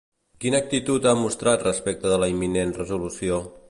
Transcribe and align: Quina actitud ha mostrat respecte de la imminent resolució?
Quina 0.45 0.61
actitud 0.63 1.05
ha 1.05 1.13
mostrat 1.21 1.67
respecte 1.69 2.13
de 2.15 2.21
la 2.25 2.35
imminent 2.35 2.79
resolució? 2.85 3.45